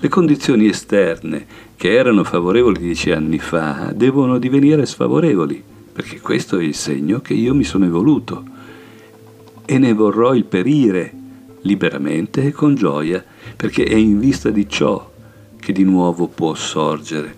le 0.00 0.08
condizioni 0.08 0.66
esterne 0.66 1.46
che 1.76 1.92
erano 1.92 2.24
favorevoli 2.24 2.80
dieci 2.80 3.12
anni 3.12 3.38
fa 3.38 3.92
devono 3.94 4.38
divenire 4.38 4.84
sfavorevoli, 4.84 5.62
perché 5.92 6.18
questo 6.18 6.58
è 6.58 6.64
il 6.64 6.74
segno 6.74 7.20
che 7.20 7.34
io 7.34 7.54
mi 7.54 7.62
sono 7.62 7.84
evoluto 7.84 8.58
e 9.70 9.78
ne 9.78 9.92
vorrò 9.92 10.34
il 10.34 10.46
perire 10.46 11.12
liberamente 11.60 12.42
e 12.42 12.50
con 12.50 12.74
gioia, 12.74 13.24
perché 13.54 13.84
è 13.84 13.94
in 13.94 14.18
vista 14.18 14.50
di 14.50 14.68
ciò 14.68 15.08
che 15.60 15.72
di 15.72 15.84
nuovo 15.84 16.26
può 16.26 16.54
sorgere. 16.54 17.36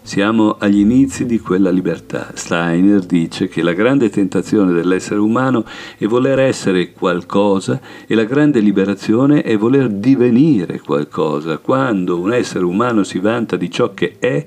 Siamo 0.00 0.56
agli 0.58 0.78
inizi 0.78 1.26
di 1.26 1.38
quella 1.38 1.68
libertà. 1.68 2.30
Steiner 2.32 3.00
dice 3.00 3.48
che 3.48 3.60
la 3.60 3.74
grande 3.74 4.08
tentazione 4.08 4.72
dell'essere 4.72 5.20
umano 5.20 5.66
è 5.98 6.06
voler 6.06 6.38
essere 6.38 6.92
qualcosa 6.92 7.78
e 8.06 8.14
la 8.14 8.24
grande 8.24 8.60
liberazione 8.60 9.42
è 9.42 9.58
voler 9.58 9.90
divenire 9.90 10.80
qualcosa. 10.80 11.58
Quando 11.58 12.18
un 12.18 12.32
essere 12.32 12.64
umano 12.64 13.04
si 13.04 13.18
vanta 13.18 13.56
di 13.56 13.70
ciò 13.70 13.92
che 13.92 14.16
è, 14.18 14.46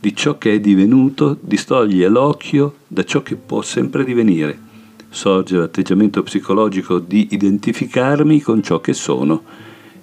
di 0.00 0.16
ciò 0.16 0.38
che 0.38 0.54
è 0.54 0.58
divenuto, 0.58 1.38
distoglie 1.40 2.08
l'occhio 2.08 2.74
da 2.88 3.04
ciò 3.04 3.22
che 3.22 3.36
può 3.36 3.62
sempre 3.62 4.02
divenire. 4.02 4.72
Sorge 5.14 5.56
l'atteggiamento 5.56 6.24
psicologico 6.24 6.98
di 6.98 7.28
identificarmi 7.30 8.40
con 8.40 8.64
ciò 8.64 8.80
che 8.80 8.94
sono 8.94 9.44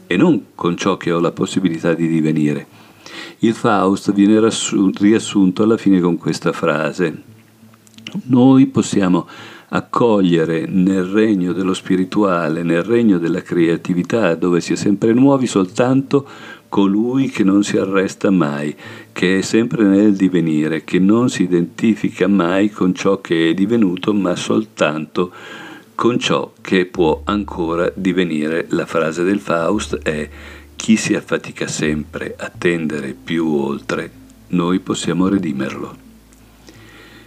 e 0.08 0.16
non 0.16 0.46
con 0.56 0.78
ciò 0.78 0.96
che 0.96 1.12
ho 1.12 1.20
la 1.20 1.34
possibilità 1.34 1.94
di 1.94 2.08
divenire. 2.08 2.66
Il 3.40 3.54
Faust 3.54 4.14
viene 4.14 4.40
riassunto 4.40 5.64
alla 5.64 5.76
fine 5.76 6.00
con 6.00 6.18
questa 6.18 6.54
frase. 6.54 7.24
Noi 8.28 8.68
possiamo 8.68 9.28
accogliere 9.68 10.66
nel 10.66 11.04
regno 11.04 11.52
dello 11.52 11.74
spirituale, 11.74 12.64
nel 12.64 12.84
regno 12.84 13.18
della 13.18 13.42
creatività, 13.42 14.34
dove 14.36 14.62
si 14.62 14.72
è 14.72 14.76
sempre 14.78 15.12
nuovi, 15.12 15.46
soltanto 15.46 16.26
colui 16.72 17.28
che 17.28 17.44
non 17.44 17.66
si 17.66 17.76
arresta 17.76 18.32
mai, 18.32 18.74
che 19.12 19.40
è 19.40 19.42
sempre 19.42 19.84
nel 19.84 20.16
divenire, 20.16 20.86
che 20.86 21.00
non 21.00 21.30
si 21.30 21.44
identifica 21.44 22.30
mai 22.30 22.70
con 22.70 22.96
ciò 22.96 23.20
che 23.20 23.50
è 23.50 23.54
divenuto, 23.54 24.14
ma 24.14 24.38
soltanto 24.38 25.34
con 25.96 26.18
ciò 26.18 26.54
che 26.62 26.86
può 26.86 27.24
ancora 27.26 27.92
divenire. 27.94 28.68
La 28.70 28.86
frase 28.86 29.24
del 29.24 29.42
Faust 29.42 29.98
è 29.98 30.30
chi 30.78 30.96
si 30.96 31.14
affatica 31.14 31.68
sempre 31.68 32.36
a 32.38 32.50
tendere 32.58 33.18
più 33.22 33.50
oltre, 33.50 34.10
noi 34.48 34.80
possiamo 34.80 35.28
redimerlo. 35.28 35.94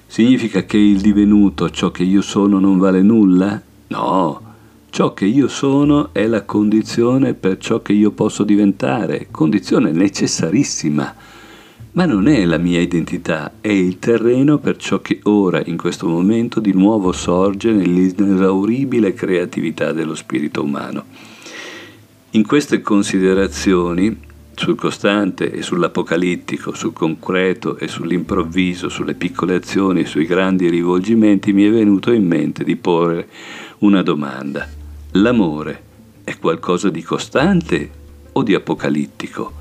Significa 0.06 0.64
che 0.64 0.78
il 0.78 1.02
divenuto, 1.02 1.68
ciò 1.68 1.90
che 1.90 2.02
io 2.02 2.22
sono, 2.22 2.58
non 2.58 2.78
vale 2.78 3.02
nulla? 3.02 3.60
No, 3.88 4.53
ciò 4.94 5.12
che 5.12 5.24
io 5.24 5.48
sono 5.48 6.10
è 6.12 6.24
la 6.28 6.44
condizione 6.44 7.34
per 7.34 7.58
ciò 7.58 7.82
che 7.82 7.92
io 7.92 8.12
posso 8.12 8.44
diventare, 8.44 9.26
condizione 9.32 9.90
necessarissima, 9.90 11.16
ma 11.90 12.04
non 12.04 12.28
è 12.28 12.44
la 12.44 12.58
mia 12.58 12.78
identità, 12.78 13.54
è 13.60 13.72
il 13.72 13.98
terreno 13.98 14.58
per 14.58 14.76
ciò 14.76 15.00
che 15.00 15.18
ora, 15.24 15.60
in 15.64 15.76
questo 15.76 16.06
momento, 16.06 16.60
di 16.60 16.72
nuovo 16.72 17.10
sorge 17.10 17.72
nell'inesauribile 17.72 19.14
creatività 19.14 19.90
dello 19.90 20.14
spirito 20.14 20.62
umano. 20.62 21.06
In 22.30 22.46
queste 22.46 22.80
considerazioni 22.80 24.16
sul 24.54 24.76
costante 24.76 25.50
e 25.50 25.62
sull'apocalittico, 25.62 26.72
sul 26.72 26.92
concreto 26.92 27.78
e 27.78 27.88
sull'improvviso, 27.88 28.88
sulle 28.88 29.14
piccole 29.14 29.56
azioni 29.56 30.02
e 30.02 30.06
sui 30.06 30.24
grandi 30.24 30.68
rivolgimenti, 30.68 31.52
mi 31.52 31.64
è 31.64 31.70
venuto 31.72 32.12
in 32.12 32.24
mente 32.24 32.62
di 32.62 32.76
porre 32.76 33.26
una 33.78 34.04
domanda. 34.04 34.82
L'amore 35.16 35.82
è 36.24 36.36
qualcosa 36.38 36.90
di 36.90 37.00
costante 37.00 37.88
o 38.32 38.42
di 38.42 38.52
apocalittico? 38.52 39.52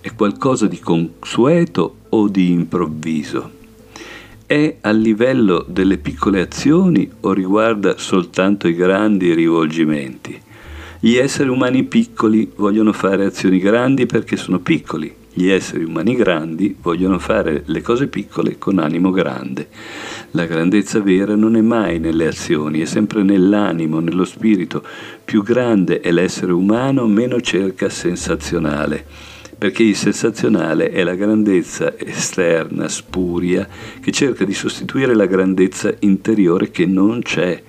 È 0.00 0.12
qualcosa 0.12 0.66
di 0.66 0.80
consueto 0.80 1.98
o 2.08 2.26
di 2.26 2.50
improvviso? 2.50 3.52
È 4.44 4.78
a 4.80 4.90
livello 4.90 5.64
delle 5.68 5.98
piccole 5.98 6.40
azioni 6.40 7.08
o 7.20 7.32
riguarda 7.32 7.98
soltanto 7.98 8.66
i 8.66 8.74
grandi 8.74 9.32
rivolgimenti? 9.32 10.42
Gli 10.98 11.14
esseri 11.14 11.50
umani 11.50 11.84
piccoli 11.84 12.50
vogliono 12.56 12.92
fare 12.92 13.26
azioni 13.26 13.60
grandi 13.60 14.06
perché 14.06 14.36
sono 14.36 14.58
piccoli, 14.58 15.14
Gli 15.38 15.50
esseri 15.50 15.84
umani 15.84 16.14
grandi 16.14 16.74
vogliono 16.80 17.18
fare 17.18 17.62
le 17.66 17.82
cose 17.82 18.06
piccole 18.06 18.56
con 18.56 18.78
animo 18.78 19.10
grande. 19.10 19.68
La 20.30 20.46
grandezza 20.46 20.98
vera 21.00 21.36
non 21.36 21.56
è 21.56 21.60
mai 21.60 21.98
nelle 21.98 22.28
azioni, 22.28 22.80
è 22.80 22.86
sempre 22.86 23.22
nell'animo, 23.22 24.00
nello 24.00 24.24
spirito. 24.24 24.82
Più 25.22 25.42
grande 25.42 26.00
è 26.00 26.10
l'essere 26.10 26.52
umano, 26.52 27.06
meno 27.06 27.38
cerca 27.42 27.90
sensazionale 27.90 29.04
perché 29.58 29.82
il 29.82 29.96
sensazionale 29.96 30.90
è 30.90 31.02
la 31.02 31.14
grandezza 31.14 31.98
esterna, 31.98 32.88
spuria, 32.88 33.66
che 34.00 34.12
cerca 34.12 34.44
di 34.44 34.52
sostituire 34.52 35.14
la 35.14 35.24
grandezza 35.24 35.94
interiore 36.00 36.70
che 36.70 36.84
non 36.84 37.22
c'è. 37.22 37.62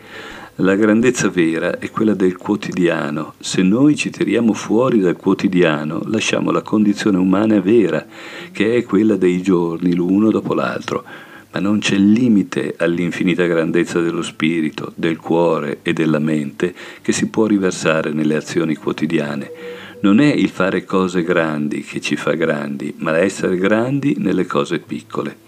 La 0.61 0.73
grandezza 0.73 1.29
vera 1.29 1.77
è 1.77 1.91
quella 1.91 2.15
del 2.15 2.35
quotidiano. 2.35 3.35
Se 3.37 3.61
noi 3.61 3.95
ci 3.95 4.09
tiriamo 4.09 4.53
fuori 4.53 4.99
dal 4.99 5.15
quotidiano, 5.15 6.01
lasciamo 6.05 6.49
la 6.49 6.63
condizione 6.63 7.19
umana 7.19 7.61
vera, 7.61 8.03
che 8.51 8.75
è 8.75 8.83
quella 8.83 9.17
dei 9.17 9.43
giorni, 9.43 9.93
l'uno 9.93 10.31
dopo 10.31 10.55
l'altro. 10.55 11.03
Ma 11.51 11.59
non 11.59 11.77
c'è 11.77 11.97
limite 11.97 12.73
all'infinita 12.75 13.45
grandezza 13.45 14.01
dello 14.01 14.23
spirito, 14.23 14.93
del 14.95 15.17
cuore 15.17 15.81
e 15.83 15.93
della 15.93 16.17
mente 16.17 16.73
che 17.03 17.11
si 17.11 17.27
può 17.27 17.45
riversare 17.45 18.11
nelle 18.11 18.35
azioni 18.35 18.73
quotidiane. 18.73 19.51
Non 19.99 20.19
è 20.19 20.33
il 20.33 20.49
fare 20.49 20.85
cose 20.85 21.21
grandi 21.21 21.81
che 21.81 22.01
ci 22.01 22.15
fa 22.15 22.31
grandi, 22.31 22.95
ma 22.97 23.11
l'essere 23.11 23.57
grandi 23.57 24.15
nelle 24.17 24.47
cose 24.47 24.79
piccole. 24.79 25.45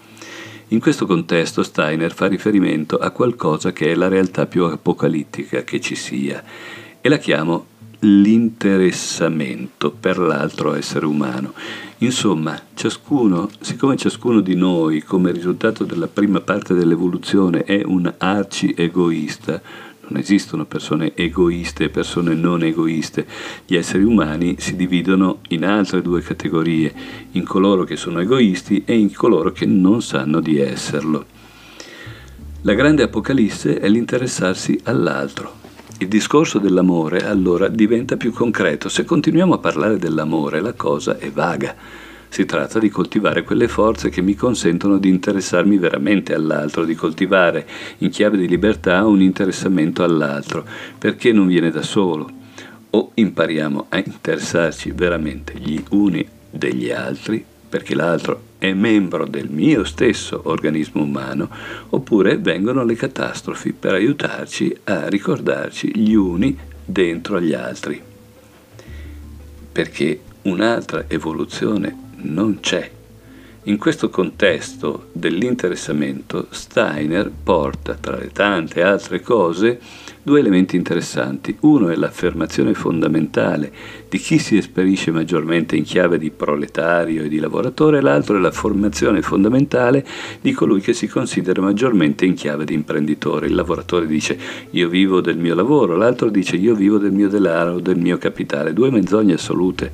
In 0.72 0.78
questo 0.78 1.04
contesto 1.04 1.64
Steiner 1.64 2.12
fa 2.12 2.28
riferimento 2.28 2.96
a 2.96 3.10
qualcosa 3.10 3.72
che 3.72 3.90
è 3.90 3.94
la 3.96 4.06
realtà 4.06 4.46
più 4.46 4.66
apocalittica 4.66 5.64
che 5.64 5.80
ci 5.80 5.96
sia 5.96 6.40
e 7.00 7.08
la 7.08 7.18
chiamo 7.18 7.66
l'interessamento 7.98 9.90
per 9.90 10.18
l'altro 10.18 10.74
essere 10.74 11.06
umano. 11.06 11.54
Insomma, 11.98 12.56
ciascuno, 12.74 13.50
siccome 13.58 13.96
ciascuno 13.96 14.40
di 14.40 14.54
noi, 14.54 15.02
come 15.02 15.32
risultato 15.32 15.82
della 15.82 16.06
prima 16.06 16.40
parte 16.40 16.74
dell'evoluzione, 16.74 17.64
è 17.64 17.82
un 17.84 18.14
arci 18.18 18.72
egoista, 18.76 19.60
non 20.10 20.20
esistono 20.20 20.64
persone 20.64 21.12
egoiste 21.14 21.84
e 21.84 21.88
persone 21.88 22.34
non 22.34 22.62
egoiste. 22.62 23.26
Gli 23.64 23.76
esseri 23.76 24.02
umani 24.02 24.56
si 24.58 24.76
dividono 24.76 25.38
in 25.48 25.64
altre 25.64 26.02
due 26.02 26.20
categorie, 26.20 26.92
in 27.32 27.44
coloro 27.44 27.84
che 27.84 27.96
sono 27.96 28.20
egoisti 28.20 28.82
e 28.84 28.96
in 28.96 29.14
coloro 29.14 29.52
che 29.52 29.66
non 29.66 30.02
sanno 30.02 30.40
di 30.40 30.58
esserlo. 30.58 31.24
La 32.62 32.74
grande 32.74 33.04
apocalisse 33.04 33.78
è 33.78 33.88
l'interessarsi 33.88 34.80
all'altro. 34.84 35.58
Il 35.98 36.08
discorso 36.08 36.58
dell'amore 36.58 37.26
allora 37.26 37.68
diventa 37.68 38.16
più 38.16 38.32
concreto. 38.32 38.88
Se 38.88 39.04
continuiamo 39.04 39.54
a 39.54 39.58
parlare 39.58 39.98
dell'amore 39.98 40.60
la 40.60 40.72
cosa 40.72 41.18
è 41.18 41.30
vaga 41.30 42.08
si 42.30 42.46
tratta 42.46 42.78
di 42.78 42.88
coltivare 42.88 43.42
quelle 43.42 43.66
forze 43.66 44.08
che 44.08 44.22
mi 44.22 44.36
consentono 44.36 44.98
di 44.98 45.08
interessarmi 45.08 45.76
veramente 45.78 46.32
all'altro, 46.32 46.84
di 46.84 46.94
coltivare 46.94 47.66
in 47.98 48.10
chiave 48.10 48.38
di 48.38 48.46
libertà 48.46 49.04
un 49.04 49.20
interessamento 49.20 50.04
all'altro, 50.04 50.64
perché 50.96 51.32
non 51.32 51.48
viene 51.48 51.72
da 51.72 51.82
solo. 51.82 52.30
O 52.90 53.10
impariamo 53.14 53.86
a 53.88 53.98
interessarci 53.98 54.92
veramente 54.92 55.54
gli 55.58 55.82
uni 55.90 56.26
degli 56.48 56.90
altri, 56.90 57.44
perché 57.68 57.96
l'altro 57.96 58.42
è 58.58 58.72
membro 58.74 59.26
del 59.26 59.48
mio 59.50 59.82
stesso 59.82 60.42
organismo 60.44 61.02
umano, 61.02 61.48
oppure 61.88 62.38
vengono 62.38 62.84
le 62.84 62.94
catastrofi 62.94 63.72
per 63.72 63.94
aiutarci 63.94 64.76
a 64.84 65.08
ricordarci 65.08 65.98
gli 65.98 66.14
uni 66.14 66.56
dentro 66.84 67.38
agli 67.38 67.54
altri. 67.54 68.00
Perché 69.72 70.20
un'altra 70.42 71.04
evoluzione 71.08 72.08
non 72.22 72.60
c'è. 72.60 72.90
In 73.64 73.76
questo 73.76 74.08
contesto 74.08 75.08
dell'interessamento 75.12 76.46
Steiner 76.50 77.30
porta, 77.30 77.94
tra 77.94 78.16
le 78.16 78.30
tante 78.30 78.82
altre 78.82 79.20
cose, 79.20 79.78
due 80.22 80.40
elementi 80.40 80.76
interessanti. 80.76 81.56
Uno 81.60 81.88
è 81.88 81.96
l'affermazione 81.96 82.74
fondamentale 82.74 83.72
di 84.08 84.18
chi 84.18 84.38
si 84.38 84.56
esperisce 84.56 85.10
maggiormente 85.10 85.76
in 85.76 85.84
chiave 85.84 86.18
di 86.18 86.30
proletario 86.30 87.24
e 87.24 87.28
di 87.28 87.38
lavoratore, 87.38 88.00
l'altro 88.00 88.36
è 88.36 88.40
la 88.40 88.50
formazione 88.50 89.22
fondamentale 89.22 90.04
di 90.40 90.52
colui 90.52 90.80
che 90.80 90.92
si 90.92 91.06
considera 91.06 91.62
maggiormente 91.62 92.24
in 92.24 92.34
chiave 92.34 92.64
di 92.64 92.74
imprenditore. 92.74 93.46
Il 93.46 93.54
lavoratore 93.54 94.06
dice 94.06 94.38
io 94.70 94.88
vivo 94.88 95.20
del 95.20 95.38
mio 95.38 95.54
lavoro, 95.54 95.96
l'altro 95.96 96.28
dice 96.28 96.56
io 96.56 96.74
vivo 96.74 96.98
del 96.98 97.12
mio 97.12 97.28
denaro, 97.28 97.80
del 97.80 97.98
mio 97.98 98.18
capitale. 98.18 98.72
Due 98.72 98.90
menzogne 98.90 99.34
assolute. 99.34 99.90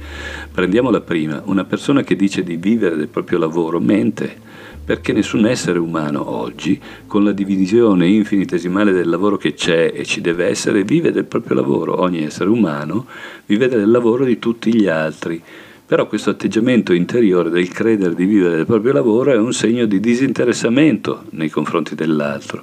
Prendiamo 0.52 0.90
la 0.90 1.00
prima, 1.00 1.42
una 1.44 1.64
persona 1.64 2.02
che 2.02 2.16
dice 2.16 2.42
di 2.42 2.56
vivere 2.56 2.96
del 2.96 3.08
proprio 3.08 3.38
lavoro 3.38 3.80
mente 3.80 4.54
perché 4.86 5.12
nessun 5.12 5.46
essere 5.46 5.80
umano 5.80 6.30
oggi, 6.30 6.80
con 7.08 7.24
la 7.24 7.32
divisione 7.32 8.06
infinitesimale 8.06 8.92
del 8.92 9.08
lavoro 9.08 9.36
che 9.36 9.52
c'è 9.52 9.92
e 9.92 10.04
ci 10.04 10.20
deve 10.20 10.46
essere, 10.46 10.84
vive 10.84 11.10
del 11.10 11.24
proprio 11.24 11.56
lavoro. 11.56 12.00
Ogni 12.00 12.22
essere 12.22 12.48
umano 12.50 13.06
vive 13.46 13.66
del 13.66 13.90
lavoro 13.90 14.24
di 14.24 14.38
tutti 14.38 14.72
gli 14.72 14.86
altri. 14.86 15.42
Però 15.84 16.06
questo 16.06 16.30
atteggiamento 16.30 16.92
interiore 16.92 17.50
del 17.50 17.68
credere 17.68 18.14
di 18.14 18.26
vivere 18.26 18.54
del 18.54 18.66
proprio 18.66 18.92
lavoro 18.92 19.32
è 19.32 19.36
un 19.36 19.52
segno 19.52 19.86
di 19.86 19.98
disinteressamento 19.98 21.24
nei 21.30 21.50
confronti 21.50 21.96
dell'altro. 21.96 22.62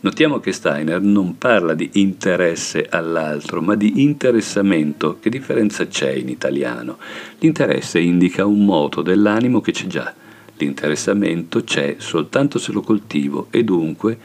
Notiamo 0.00 0.40
che 0.40 0.52
Steiner 0.52 1.02
non 1.02 1.36
parla 1.36 1.74
di 1.74 1.90
interesse 1.94 2.86
all'altro, 2.88 3.60
ma 3.60 3.74
di 3.74 4.02
interessamento. 4.02 5.18
Che 5.20 5.28
differenza 5.28 5.86
c'è 5.86 6.10
in 6.10 6.30
italiano? 6.30 6.96
L'interesse 7.38 8.00
indica 8.00 8.46
un 8.46 8.64
moto 8.64 9.02
dell'animo 9.02 9.60
che 9.60 9.72
c'è 9.72 9.86
già 9.86 10.14
L'interessamento 10.60 11.64
c'è 11.64 11.96
soltanto 11.98 12.58
se 12.58 12.70
lo 12.72 12.82
coltivo 12.82 13.46
e 13.50 13.64
dunque 13.64 14.18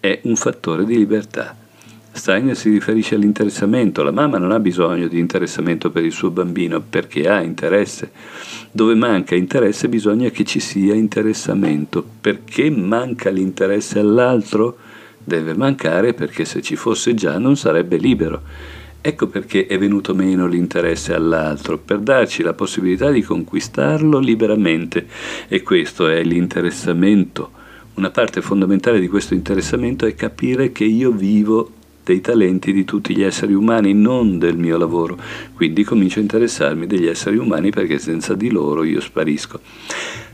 è 0.00 0.20
un 0.22 0.36
fattore 0.36 0.86
di 0.86 0.96
libertà. 0.96 1.54
Steiner 2.14 2.56
si 2.56 2.70
riferisce 2.70 3.14
all'interessamento, 3.14 4.02
la 4.02 4.10
mamma 4.10 4.38
non 4.38 4.52
ha 4.52 4.58
bisogno 4.58 5.06
di 5.06 5.18
interessamento 5.18 5.90
per 5.90 6.04
il 6.04 6.12
suo 6.12 6.30
bambino 6.30 6.80
perché 6.80 7.28
ha 7.28 7.42
interesse. 7.42 8.10
Dove 8.70 8.94
manca 8.94 9.34
interesse 9.34 9.90
bisogna 9.90 10.30
che 10.30 10.44
ci 10.44 10.60
sia 10.60 10.94
interessamento. 10.94 12.02
Perché 12.20 12.70
manca 12.70 13.28
l'interesse 13.28 13.98
all'altro? 13.98 14.78
Deve 15.22 15.54
mancare 15.54 16.14
perché 16.14 16.46
se 16.46 16.62
ci 16.62 16.74
fosse 16.74 17.12
già 17.12 17.36
non 17.36 17.56
sarebbe 17.56 17.98
libero. 17.98 18.42
Ecco 19.04 19.26
perché 19.26 19.66
è 19.66 19.76
venuto 19.78 20.14
meno 20.14 20.46
l'interesse 20.46 21.12
all'altro, 21.12 21.76
per 21.76 21.98
darci 21.98 22.44
la 22.44 22.52
possibilità 22.52 23.10
di 23.10 23.20
conquistarlo 23.20 24.20
liberamente. 24.20 25.08
E 25.48 25.62
questo 25.62 26.06
è 26.06 26.22
l'interessamento. 26.22 27.50
Una 27.94 28.10
parte 28.10 28.40
fondamentale 28.40 29.00
di 29.00 29.08
questo 29.08 29.34
interessamento 29.34 30.06
è 30.06 30.14
capire 30.14 30.70
che 30.70 30.84
io 30.84 31.10
vivo 31.10 31.72
dei 32.04 32.20
talenti 32.20 32.72
di 32.72 32.84
tutti 32.84 33.14
gli 33.14 33.22
esseri 33.22 33.54
umani, 33.54 33.92
non 33.94 34.38
del 34.38 34.56
mio 34.56 34.76
lavoro. 34.76 35.16
Quindi 35.54 35.84
comincio 35.84 36.18
a 36.18 36.22
interessarmi 36.22 36.86
degli 36.86 37.06
esseri 37.06 37.36
umani 37.36 37.70
perché 37.70 37.98
senza 37.98 38.34
di 38.34 38.50
loro 38.50 38.84
io 38.84 39.00
sparisco. 39.00 39.60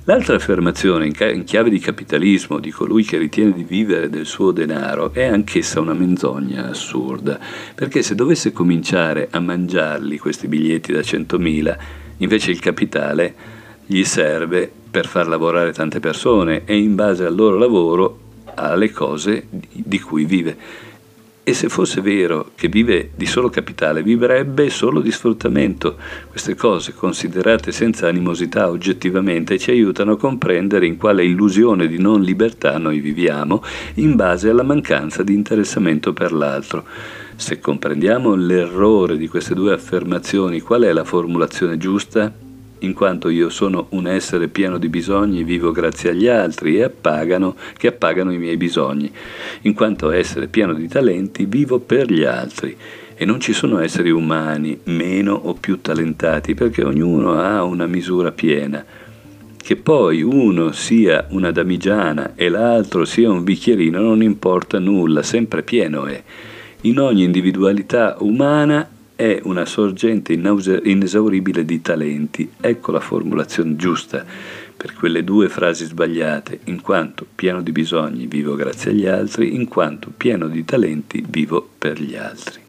L'altra 0.04 0.36
affermazione 0.36 1.06
in 1.06 1.44
chiave 1.44 1.68
di 1.68 1.78
capitalismo 1.78 2.58
di 2.60 2.70
colui 2.70 3.04
che 3.04 3.18
ritiene 3.18 3.52
di 3.52 3.62
vivere 3.62 4.08
del 4.08 4.24
suo 4.24 4.52
denaro 4.52 5.12
è 5.12 5.24
anch'essa 5.24 5.80
una 5.80 5.92
menzogna 5.92 6.70
assurda, 6.70 7.38
perché 7.74 8.00
se 8.02 8.14
dovesse 8.14 8.50
cominciare 8.50 9.28
a 9.30 9.38
mangiarli 9.38 10.16
questi 10.16 10.48
biglietti 10.48 10.92
da 10.92 11.00
100.000, 11.00 11.76
invece 12.18 12.50
il 12.50 12.58
capitale 12.58 13.34
gli 13.84 14.02
serve 14.04 14.70
per 14.90 15.06
far 15.06 15.28
lavorare 15.28 15.72
tante 15.72 16.00
persone 16.00 16.62
e 16.64 16.78
in 16.78 16.94
base 16.94 17.26
al 17.26 17.34
loro 17.34 17.58
lavoro 17.58 18.18
ha 18.54 18.74
le 18.74 18.90
cose 18.90 19.46
di 19.50 20.00
cui 20.00 20.24
vive. 20.24 20.56
E 21.48 21.54
se 21.54 21.70
fosse 21.70 22.02
vero 22.02 22.50
che 22.54 22.68
vive 22.68 23.08
di 23.14 23.24
solo 23.24 23.48
capitale, 23.48 24.02
vivrebbe 24.02 24.68
solo 24.68 25.00
di 25.00 25.10
sfruttamento. 25.10 25.96
Queste 26.28 26.54
cose, 26.54 26.92
considerate 26.92 27.72
senza 27.72 28.06
animosità 28.06 28.68
oggettivamente, 28.68 29.56
ci 29.56 29.70
aiutano 29.70 30.12
a 30.12 30.18
comprendere 30.18 30.84
in 30.84 30.98
quale 30.98 31.24
illusione 31.24 31.86
di 31.86 31.96
non 31.96 32.20
libertà 32.20 32.76
noi 32.76 33.00
viviamo 33.00 33.64
in 33.94 34.14
base 34.14 34.50
alla 34.50 34.62
mancanza 34.62 35.22
di 35.22 35.32
interessamento 35.32 36.12
per 36.12 36.34
l'altro. 36.34 36.84
Se 37.34 37.58
comprendiamo 37.60 38.34
l'errore 38.34 39.16
di 39.16 39.26
queste 39.26 39.54
due 39.54 39.72
affermazioni, 39.72 40.60
qual 40.60 40.82
è 40.82 40.92
la 40.92 41.04
formulazione 41.04 41.78
giusta? 41.78 42.30
In 42.80 42.92
quanto 42.92 43.28
io 43.28 43.48
sono 43.48 43.86
un 43.90 44.06
essere 44.06 44.48
pieno 44.48 44.78
di 44.78 44.88
bisogni, 44.88 45.44
vivo 45.44 45.72
grazie 45.72 46.10
agli 46.10 46.26
altri 46.26 46.76
e 46.76 46.84
appagano, 46.84 47.56
che 47.76 47.88
appagano 47.88 48.32
i 48.32 48.38
miei 48.38 48.56
bisogni. 48.56 49.10
In 49.62 49.74
quanto 49.74 50.10
essere 50.10 50.46
pieno 50.48 50.74
di 50.74 50.88
talenti, 50.88 51.46
vivo 51.46 51.78
per 51.78 52.10
gli 52.10 52.24
altri. 52.24 52.76
E 53.14 53.24
non 53.24 53.40
ci 53.40 53.52
sono 53.52 53.80
esseri 53.80 54.10
umani 54.10 54.78
meno 54.84 55.34
o 55.34 55.54
più 55.54 55.80
talentati, 55.80 56.54
perché 56.54 56.84
ognuno 56.84 57.32
ha 57.40 57.64
una 57.64 57.86
misura 57.86 58.30
piena. 58.30 58.84
Che 59.56 59.76
poi 59.76 60.22
uno 60.22 60.72
sia 60.72 61.26
una 61.30 61.50
damigiana 61.50 62.32
e 62.34 62.48
l'altro 62.48 63.04
sia 63.04 63.30
un 63.30 63.44
bicchierino 63.44 64.00
non 64.00 64.22
importa 64.22 64.78
nulla, 64.78 65.22
sempre 65.22 65.62
pieno 65.62 66.06
è. 66.06 66.22
In 66.82 67.00
ogni 67.00 67.24
individualità 67.24 68.16
umana 68.20 68.88
è 69.18 69.40
una 69.42 69.64
sorgente 69.64 70.32
inesauribile 70.32 71.64
di 71.64 71.82
talenti. 71.82 72.52
Ecco 72.60 72.92
la 72.92 73.00
formulazione 73.00 73.74
giusta 73.74 74.24
per 74.76 74.94
quelle 74.94 75.24
due 75.24 75.48
frasi 75.48 75.86
sbagliate, 75.86 76.60
in 76.66 76.80
quanto 76.80 77.26
pieno 77.34 77.60
di 77.60 77.72
bisogni 77.72 78.28
vivo 78.28 78.54
grazie 78.54 78.92
agli 78.92 79.06
altri, 79.06 79.56
in 79.56 79.66
quanto 79.66 80.12
pieno 80.16 80.46
di 80.46 80.64
talenti 80.64 81.24
vivo 81.28 81.68
per 81.76 82.00
gli 82.00 82.14
altri. 82.14 82.67